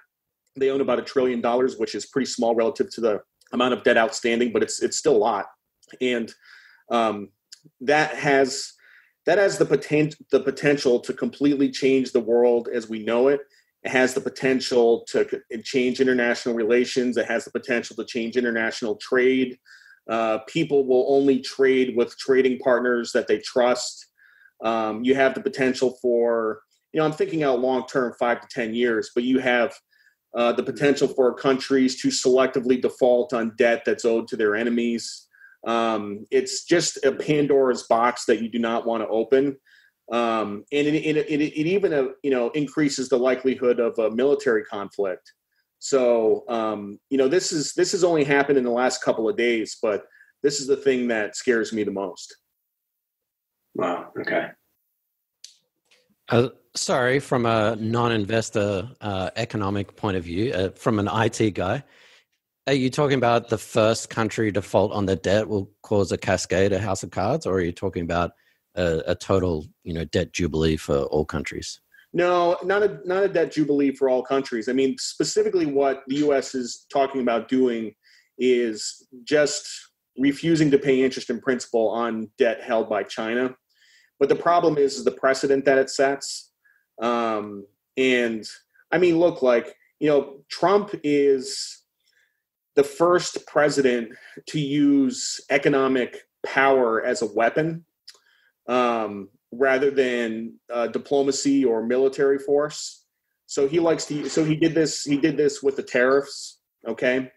[0.56, 3.20] They own about a trillion dollars, which is pretty small relative to the
[3.52, 5.46] amount of debt outstanding, but it's it's still a lot.
[6.00, 6.34] And
[6.90, 7.28] um,
[7.82, 8.72] that has
[9.26, 13.42] that has the potential the potential to completely change the world as we know it.
[13.88, 15.26] It has the potential to
[15.64, 17.16] change international relations.
[17.16, 19.58] It has the potential to change international trade.
[20.10, 24.08] Uh, people will only trade with trading partners that they trust.
[24.62, 26.60] Um, you have the potential for,
[26.92, 29.72] you know, I'm thinking out long term, five to 10 years, but you have
[30.36, 35.28] uh, the potential for countries to selectively default on debt that's owed to their enemies.
[35.66, 39.56] Um, it's just a Pandora's box that you do not want to open.
[40.10, 44.10] Um, and it, it, it, it even uh, you know increases the likelihood of a
[44.10, 45.32] military conflict.
[45.78, 49.36] So um, you know this is this has only happened in the last couple of
[49.36, 50.04] days, but
[50.42, 52.36] this is the thing that scares me the most.
[53.74, 54.12] Wow.
[54.18, 54.48] Okay.
[56.30, 61.82] Uh, sorry, from a non-investor uh, economic point of view, uh, from an IT guy,
[62.66, 66.72] are you talking about the first country default on the debt will cause a cascade,
[66.72, 68.32] a house of cards, or are you talking about
[68.78, 71.80] a, a total, you know, debt jubilee for all countries?
[72.12, 74.68] No, not a not a debt jubilee for all countries.
[74.68, 76.54] I mean, specifically, what the U.S.
[76.54, 77.94] is talking about doing
[78.38, 79.68] is just
[80.16, 83.54] refusing to pay interest in principal on debt held by China.
[84.18, 86.50] But the problem is, is the precedent that it sets.
[87.00, 88.44] Um, and
[88.90, 91.82] I mean, look, like you know, Trump is
[92.74, 94.12] the first president
[94.46, 97.84] to use economic power as a weapon
[98.68, 103.04] um, rather than uh, diplomacy or military force.
[103.46, 104.28] So he likes to.
[104.28, 105.04] So he did this.
[105.04, 106.60] He did this with the tariffs.
[106.86, 107.30] Okay,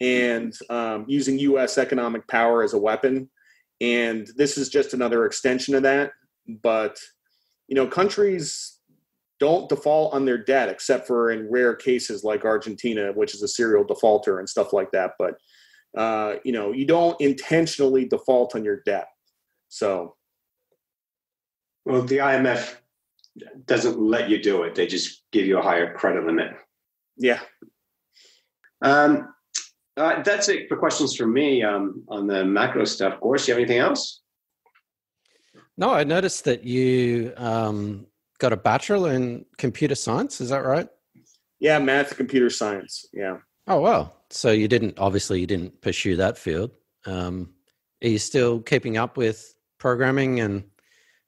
[0.00, 1.78] and um, using U.S.
[1.78, 3.30] economic power as a weapon.
[3.80, 6.12] And this is just another extension of that.
[6.62, 6.98] But
[7.68, 8.78] you know, countries
[9.38, 13.48] don't default on their debt except for in rare cases like Argentina, which is a
[13.48, 15.12] serial defaulter and stuff like that.
[15.18, 15.34] But
[15.96, 19.08] uh, you know, you don't intentionally default on your debt.
[19.68, 20.14] So,
[21.86, 22.76] well, the IMF
[23.64, 26.50] doesn't let you do it; they just give you a higher credit limit.
[27.16, 27.40] Yeah.
[28.82, 29.32] Um,
[29.96, 33.18] uh, that's it for questions for me um, on the macro stuff.
[33.20, 34.20] Gorse, you have anything else?
[35.78, 38.06] No, I noticed that you um,
[38.38, 40.40] got a bachelor in computer science.
[40.40, 40.88] Is that right?
[41.60, 43.06] Yeah, math, computer science.
[43.12, 43.38] Yeah.
[43.68, 44.12] Oh wow!
[44.30, 46.72] So you didn't obviously you didn't pursue that field.
[47.06, 47.54] Um,
[48.02, 50.64] are you still keeping up with programming and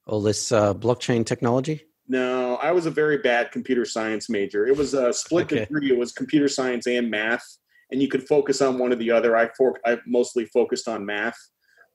[0.09, 1.85] all this uh, blockchain technology?
[2.09, 4.67] No, I was a very bad computer science major.
[4.67, 5.67] It was a split okay.
[5.67, 5.91] degree.
[5.91, 7.45] It was computer science and math,
[7.91, 9.37] and you could focus on one or the other.
[9.37, 11.37] I for, I mostly focused on math.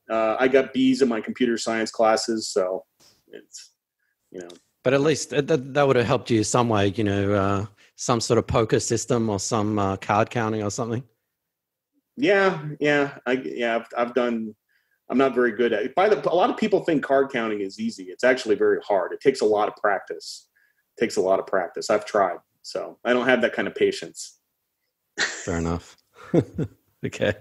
[0.09, 2.85] Uh, I got B's in my computer science classes, so
[3.27, 3.73] it's
[4.31, 4.49] you know
[4.83, 8.19] but at least that, that would have helped you some way, you know, uh, some
[8.19, 11.03] sort of poker system or some uh, card counting or something.
[12.17, 14.55] Yeah, yeah, I yeah, I've, I've done.
[15.09, 15.95] I'm not very good at it.
[15.95, 18.05] By the, a lot of people think card counting is easy.
[18.05, 19.11] It's actually very hard.
[19.11, 20.47] It takes a lot of practice.
[20.97, 21.89] It takes a lot of practice.
[21.89, 24.39] I've tried, so I don't have that kind of patience.
[25.19, 25.97] Fair enough.
[27.05, 27.33] okay.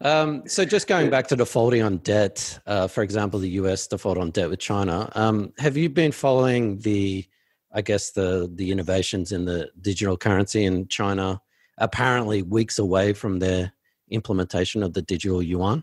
[0.00, 3.86] Um, so just going back to defaulting on debt, uh, for example, the U.S.
[3.86, 5.10] default on debt with China.
[5.14, 7.24] Um, have you been following the,
[7.72, 11.40] I guess the the innovations in the digital currency in China?
[11.78, 13.72] Apparently, weeks away from their
[14.10, 15.82] implementation of the digital yuan.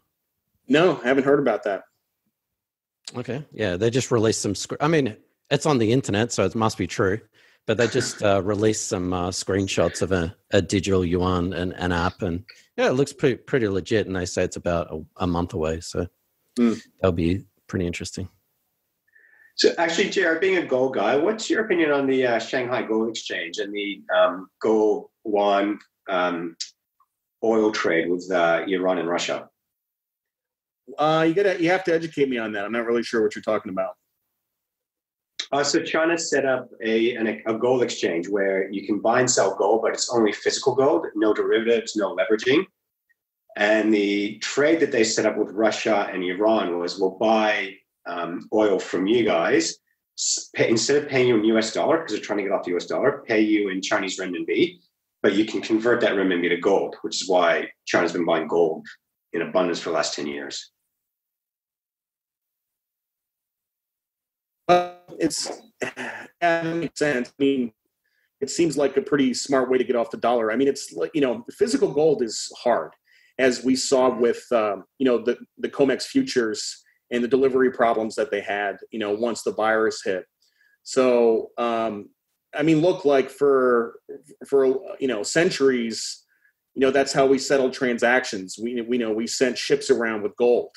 [0.67, 1.83] No, I haven't heard about that.
[3.15, 4.55] Okay, yeah, they just released some.
[4.79, 5.15] I mean,
[5.49, 7.19] it's on the internet, so it must be true.
[7.65, 11.91] But they just uh, released some uh, screenshots of a, a digital yuan and an
[11.93, 12.43] app, and
[12.75, 14.07] yeah, it looks pretty pretty legit.
[14.07, 16.07] And they say it's about a, a month away, so
[16.59, 16.79] Mm.
[17.01, 18.29] that'll be pretty interesting.
[19.55, 23.09] So, actually, Jared, being a gold guy, what's your opinion on the uh, Shanghai Gold
[23.09, 26.55] Exchange and the um, gold yuan um,
[27.43, 29.49] oil trade with uh, Iran and Russia?
[30.97, 32.65] Uh, you gotta you have to educate me on that.
[32.65, 33.95] I'm not really sure what you're talking about.
[35.51, 39.29] Uh, so China set up a, an, a gold exchange where you can buy and
[39.29, 42.65] sell gold, but it's only physical gold, no derivatives, no leveraging.
[43.55, 47.75] And the trade that they set up with Russia and Iran was we'll buy
[48.07, 49.77] um, oil from you guys.
[50.55, 52.75] Pay, instead of paying you in US dollar, because they're trying to get off the
[52.75, 54.79] US dollar, pay you in Chinese renminbi,
[55.21, 58.87] but you can convert that renminbi to gold, which is why China's been buying gold
[59.33, 60.71] in abundance for the last 10 years.
[65.19, 65.51] It's
[66.41, 67.29] that makes sense.
[67.29, 67.73] I mean,
[68.41, 70.51] it seems like a pretty smart way to get off the dollar.
[70.51, 72.91] I mean, it's you know, physical gold is hard,
[73.39, 78.15] as we saw with um, you know the the Comex futures and the delivery problems
[78.15, 78.77] that they had.
[78.91, 80.25] You know, once the virus hit.
[80.83, 82.09] So, um,
[82.55, 83.99] I mean, look like for
[84.47, 84.65] for
[84.99, 86.22] you know centuries.
[86.75, 88.57] You know that's how we settled transactions.
[88.61, 90.75] We we know we sent ships around with gold.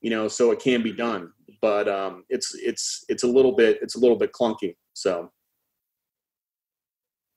[0.00, 1.30] You know, so it can be done
[1.64, 4.76] but um, it's it's it's a little bit it's a little bit clunky.
[4.92, 5.30] So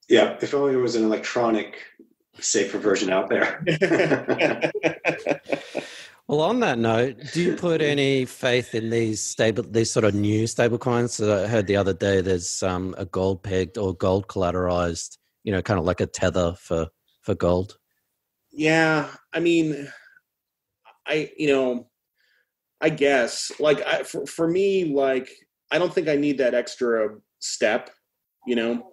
[0.09, 1.77] Yeah, if only there was an electronic
[2.37, 3.63] safer version out there.
[6.29, 10.13] Well, on that note, do you put any faith in these stable, these sort of
[10.13, 11.13] new stable coins?
[11.13, 15.53] So I heard the other day there's um, a gold pegged or gold collateralized, you
[15.53, 16.87] know, kind of like a tether for
[17.21, 17.77] for gold.
[18.57, 19.87] Yeah, I mean,
[21.05, 21.87] I you know,
[22.81, 25.29] I guess like I, for for me like
[25.71, 27.91] I don't think I need that extra step.
[28.47, 28.91] You know,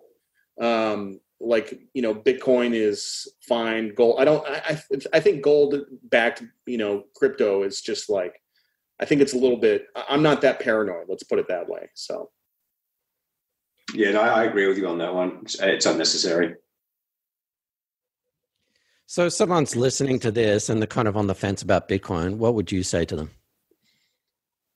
[0.61, 3.95] um, like you know, Bitcoin is fine.
[3.95, 4.47] Gold, I don't.
[4.47, 4.83] I I,
[5.15, 8.41] I think gold backed you know crypto is just like.
[9.01, 9.87] I think it's a little bit.
[10.09, 11.07] I'm not that paranoid.
[11.09, 11.91] Let's put it that way.
[11.95, 12.31] So.
[13.93, 15.43] yeah, no, I, agree with you on that one.
[15.61, 16.55] It's unnecessary.
[19.07, 22.37] So, if someone's listening to this and they're kind of on the fence about Bitcoin,
[22.37, 23.31] what would you say to them?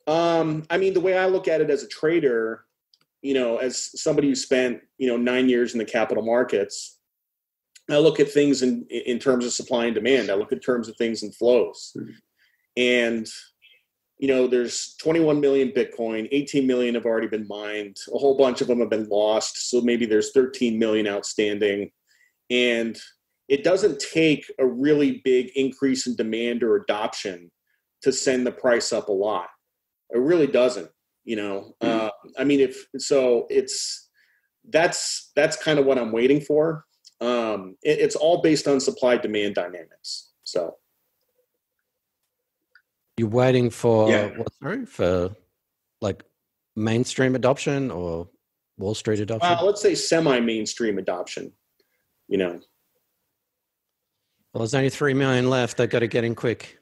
[0.06, 2.64] Um, I mean, the way I look at it as a trader,
[3.22, 6.98] you know, as somebody who spent you know nine years in the capital markets,
[7.90, 10.30] I look at things in in terms of supply and demand.
[10.30, 11.96] I look at terms of things and flows,
[12.76, 13.26] and
[14.18, 18.60] you know, there's 21 million Bitcoin, 18 million have already been mined, a whole bunch
[18.60, 21.90] of them have been lost, so maybe there's 13 million outstanding,
[22.50, 22.98] and
[23.48, 27.50] it doesn't take a really big increase in demand or adoption
[28.02, 29.48] to send the price up a lot.
[30.10, 30.90] It really doesn't,
[31.24, 31.74] you know.
[31.80, 34.08] Uh, I mean, if so, it's
[34.70, 36.84] that's that's kind of what I'm waiting for.
[37.20, 40.30] Um, it, it's all based on supply demand dynamics.
[40.44, 40.76] So
[43.16, 44.28] You're waiting for Yeah.
[44.36, 44.52] what?
[44.62, 45.34] Sorry, for
[46.00, 46.22] like
[46.76, 48.28] mainstream adoption or
[48.78, 49.50] Wall Street adoption?
[49.58, 51.52] uh, let's say semi-mainstream adoption.
[52.28, 52.60] You know,
[54.52, 55.76] well, there's only three million left.
[55.76, 56.78] They've got to get in quick.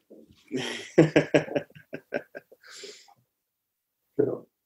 [4.18, 4.48] Cool.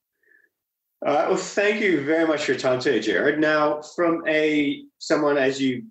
[1.03, 3.39] Uh, well, thank you very much for your time today, Jared.
[3.41, 5.85] Now, from a someone as you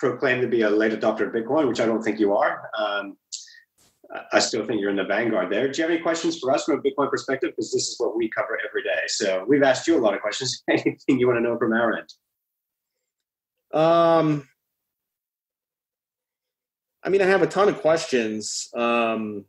[0.00, 3.16] proclaim to be a late adopter of Bitcoin, which I don't think you are, um,
[4.12, 5.68] I- I still think you're in the vanguard there.
[5.70, 7.50] Do you have any questions for us from a Bitcoin perspective?
[7.50, 9.02] Because this is what we cover every day.
[9.06, 10.64] So we've asked you a lot of questions.
[10.68, 12.12] Anything you want to know from our end?
[13.72, 14.48] Um,
[17.02, 18.68] I mean, I have a ton of questions.
[18.74, 19.44] Um,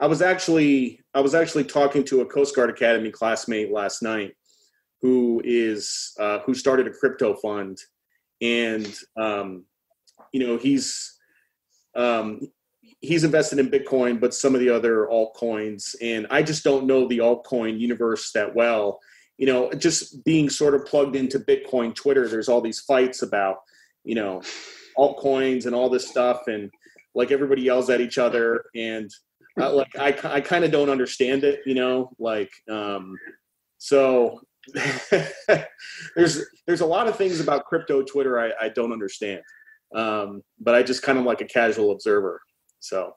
[0.00, 4.34] I was actually I was actually talking to a Coast Guard Academy classmate last night,
[5.00, 7.78] who is uh, who started a crypto fund,
[8.40, 9.64] and um,
[10.32, 11.18] you know he's
[11.94, 12.40] um,
[13.00, 17.06] he's invested in Bitcoin, but some of the other altcoins, and I just don't know
[17.06, 19.00] the altcoin universe that well.
[19.36, 23.58] You know, just being sort of plugged into Bitcoin Twitter, there's all these fights about
[24.04, 24.42] you know
[24.98, 26.70] altcoins and all this stuff, and
[27.14, 29.10] like everybody yells at each other, and
[29.60, 33.16] uh, like I, I kind of don't understand it, you know, like um,
[33.78, 34.40] so.
[36.16, 39.42] there's there's a lot of things about crypto Twitter I, I don't understand,
[39.94, 42.40] um, but I just kind of like a casual observer.
[42.80, 43.14] So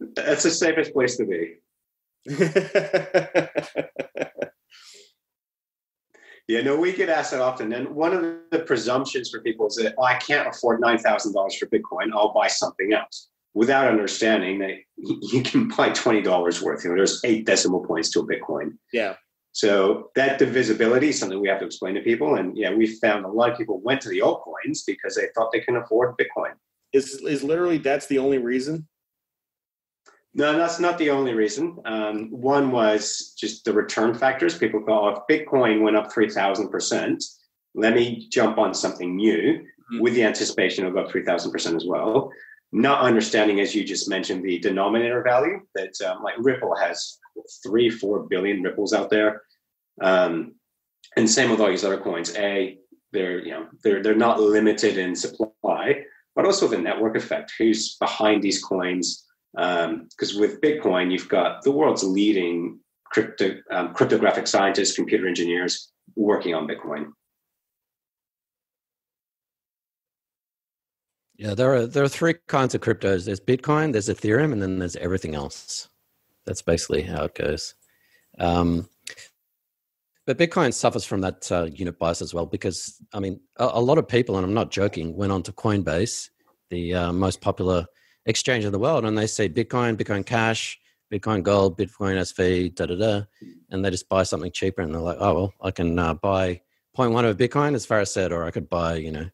[0.00, 1.56] That's the safest place to be.
[6.46, 7.72] Yeah, no, we get asked that often.
[7.72, 11.66] And one of the presumptions for people is that, oh, I can't afford $9,000 for
[11.66, 12.12] Bitcoin.
[12.12, 16.84] I'll buy something else without understanding that you can buy $20 worth.
[16.84, 18.76] You know, there's eight decimal points to a Bitcoin.
[18.92, 19.14] yeah,
[19.52, 22.34] So that divisibility is something we have to explain to people.
[22.34, 25.50] And yeah, we found a lot of people went to the altcoins because they thought
[25.50, 26.52] they can afford Bitcoin.
[26.92, 28.86] Is is literally that's the only reason?
[30.36, 31.78] No, that's not the only reason.
[31.84, 34.58] Um, one was just the return factors.
[34.58, 37.24] People thought oh, if Bitcoin went up 3,000%,
[37.74, 40.00] let me jump on something new mm-hmm.
[40.00, 42.32] with the anticipation of up 3,000% as well.
[42.72, 47.18] Not understanding, as you just mentioned, the denominator value that um, like Ripple has
[47.62, 49.42] three, four billion ripples out there.
[50.00, 50.56] Um,
[51.16, 52.34] and same with all these other coins.
[52.36, 52.78] A,
[53.12, 56.02] they're, you know, they're, they're not limited in supply,
[56.34, 57.52] but also the network effect.
[57.56, 59.23] Who's behind these coins?
[59.54, 65.92] Because um, with Bitcoin, you've got the world's leading crypto, um, cryptographic scientists, computer engineers
[66.16, 67.06] working on Bitcoin.
[71.36, 73.24] Yeah, there are there are three kinds of cryptos.
[73.26, 75.88] There's Bitcoin, there's Ethereum, and then there's everything else.
[76.46, 77.74] That's basically how it goes.
[78.38, 78.88] Um,
[80.26, 83.80] but Bitcoin suffers from that uh, unit bias as well because I mean a, a,
[83.80, 86.30] lot of people, and I'm not joking, went onto Coinbase,
[86.70, 87.86] the uh, most popular
[88.26, 90.78] exchange in the world, and they say Bitcoin, Bitcoin Cash,
[91.12, 93.22] Bitcoin Gold, Bitcoin SV, da da da,
[93.70, 96.60] and they just buy something cheaper, and they're like, oh well, I can uh, buy
[96.96, 99.28] 0.1 of Bitcoin, as Faris said, or I could buy you know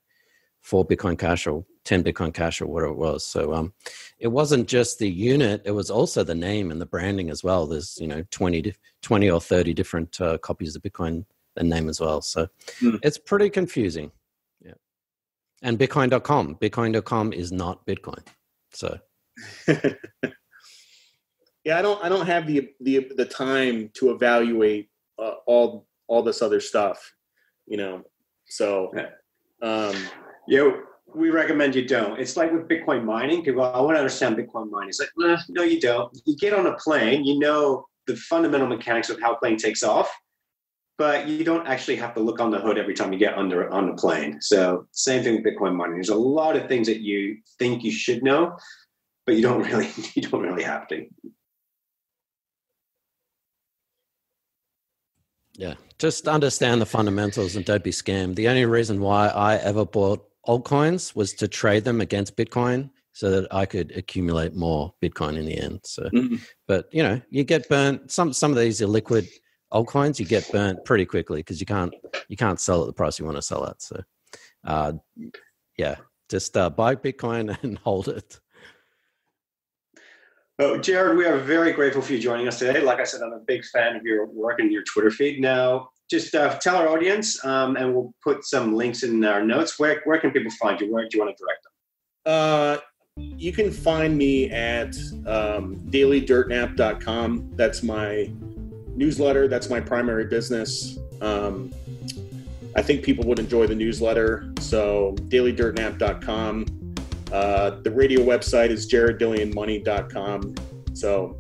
[0.61, 3.25] four Bitcoin Cash or 10 Bitcoin Cash or whatever it was.
[3.25, 3.73] So um,
[4.19, 7.67] it wasn't just the unit, it was also the name and the branding as well.
[7.67, 11.25] There's, you know, 20, 20 or 30 different uh, copies of Bitcoin
[11.57, 12.23] the name as well.
[12.23, 12.49] So
[12.81, 12.99] mm.
[13.03, 14.13] it's pretty confusing.
[14.65, 14.75] Yeah.
[15.63, 18.25] And Bitcoin.com, Bitcoin.com is not Bitcoin.
[18.73, 18.99] So.
[19.69, 26.23] yeah, I don't, I don't have the, the, the time to evaluate uh, all, all
[26.23, 27.15] this other stuff,
[27.67, 28.03] you know?
[28.47, 28.93] So,
[29.63, 29.95] um,
[30.49, 30.71] yeah,
[31.15, 32.21] we recommend you don't.
[32.21, 33.45] It's like with Bitcoin mining.
[33.45, 34.91] People, I want to understand Bitcoin mining.
[34.91, 36.17] It's like, nah, no, you don't.
[36.27, 39.83] You get on a plane, you know the fundamental mechanics of how a plane takes
[39.83, 40.11] off,
[41.01, 43.71] but you don't actually have to look on the hood every time you get under
[43.71, 44.39] on the plane.
[44.43, 45.95] So same thing with Bitcoin mining.
[45.95, 48.59] There's a lot of things that you think you should know,
[49.25, 51.07] but you don't really you don't really have to.
[55.55, 58.35] Yeah, just understand the fundamentals and don't be scammed.
[58.35, 63.31] The only reason why I ever bought altcoins was to trade them against Bitcoin so
[63.31, 65.81] that I could accumulate more Bitcoin in the end.
[65.85, 66.37] So, mm-hmm.
[66.69, 68.11] but you know, you get burnt.
[68.11, 69.27] Some some of these illiquid
[69.73, 71.95] altcoins you get burnt pretty quickly because you can't
[72.29, 73.81] you can't sell at the price you want to sell at.
[73.81, 74.03] So,
[74.65, 74.93] uh,
[75.77, 75.97] yeah,
[76.29, 78.41] just uh, buy Bitcoin and hold it.
[80.59, 82.83] Oh, Jared, we are very grateful for you joining us today.
[82.83, 85.41] Like I said, I'm a big fan of your work and your Twitter feed.
[85.41, 89.79] Now, just uh, tell our audience, um, and we'll put some links in our notes.
[89.79, 90.93] Where where can people find you?
[90.93, 91.73] Where do you want to direct them?
[92.27, 92.77] Uh,
[93.17, 94.95] you can find me at
[95.27, 97.53] um, dailydirtnap.com.
[97.55, 98.31] That's my
[99.01, 99.49] newsletter.
[99.49, 100.99] That's my primary business.
[101.21, 101.73] Um,
[102.77, 104.53] I think people would enjoy the newsletter.
[104.61, 106.67] So dailydirtnap.com.
[107.33, 110.55] Uh, the radio website is jareddillianmoney.com.
[110.95, 111.37] So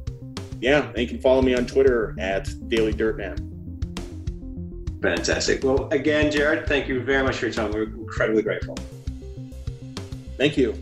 [0.60, 3.46] yeah, and you can follow me on Twitter at dailydirtnap.
[5.02, 5.62] Fantastic.
[5.64, 7.72] Well, again, Jared, thank you very much for your time.
[7.72, 8.76] We're incredibly grateful.
[10.36, 10.74] Thank you.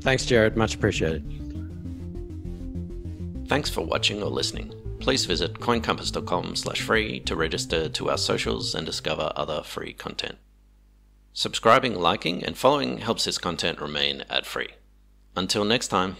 [0.00, 0.56] Thanks, Jared.
[0.56, 1.24] Much appreciated.
[3.48, 4.77] Thanks for watching or listening.
[5.00, 10.36] Please visit coincompass.com slash free to register to our socials and discover other free content.
[11.32, 14.70] Subscribing, liking, and following helps this content remain ad free.
[15.36, 16.16] Until next time.